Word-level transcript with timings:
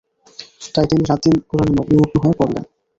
তাই 0.73 0.85
তিনি 0.89 1.03
রাতদিন 1.05 1.35
কুরআনে 1.49 1.71
নিমগ্ন 1.89 2.15
হয়ে 2.23 2.37
পড়লেন। 2.39 2.63